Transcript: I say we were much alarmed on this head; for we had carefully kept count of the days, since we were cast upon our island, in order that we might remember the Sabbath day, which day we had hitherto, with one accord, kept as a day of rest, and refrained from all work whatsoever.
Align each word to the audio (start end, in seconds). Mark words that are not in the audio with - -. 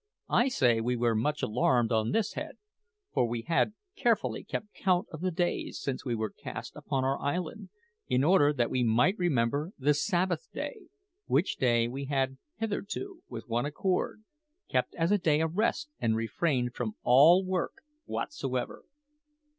I 0.31 0.47
say 0.47 0.81
we 0.81 0.95
were 0.95 1.13
much 1.13 1.43
alarmed 1.43 1.91
on 1.91 2.09
this 2.09 2.33
head; 2.33 2.57
for 3.13 3.27
we 3.27 3.43
had 3.43 3.73
carefully 3.95 4.43
kept 4.43 4.73
count 4.73 5.05
of 5.11 5.21
the 5.21 5.29
days, 5.29 5.79
since 5.79 6.03
we 6.03 6.15
were 6.15 6.31
cast 6.31 6.75
upon 6.75 7.03
our 7.05 7.19
island, 7.21 7.69
in 8.07 8.23
order 8.23 8.51
that 8.51 8.71
we 8.71 8.81
might 8.83 9.13
remember 9.19 9.73
the 9.77 9.93
Sabbath 9.93 10.47
day, 10.51 10.87
which 11.27 11.57
day 11.57 11.87
we 11.87 12.05
had 12.05 12.39
hitherto, 12.57 13.21
with 13.29 13.47
one 13.47 13.67
accord, 13.67 14.23
kept 14.67 14.95
as 14.95 15.11
a 15.11 15.19
day 15.19 15.39
of 15.39 15.55
rest, 15.55 15.91
and 15.99 16.15
refrained 16.15 16.73
from 16.73 16.95
all 17.03 17.45
work 17.45 17.81
whatsoever. 18.05 18.83